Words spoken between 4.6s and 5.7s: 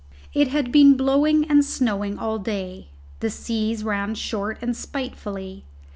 spitefully.